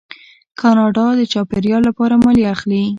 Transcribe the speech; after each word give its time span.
کاناډا 0.59 1.07
د 1.19 1.21
چاپیریال 1.33 1.81
لپاره 1.89 2.13
مالیه 2.23 2.47
اخلي. 2.55 2.83